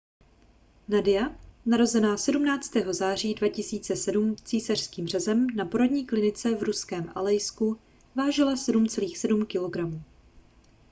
[0.87, 2.71] nadia narozená 17.
[2.89, 7.77] září 2007 císařským řezem na porodní klinice v ruském alejsku
[8.15, 9.97] vážila 7,7 kg